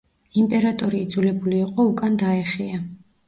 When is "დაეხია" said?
2.23-2.81